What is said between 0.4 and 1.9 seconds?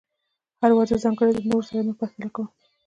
هر واده ځانګړی دی، د نورو سره یې